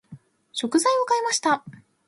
[0.51, 1.63] 食材を買いました。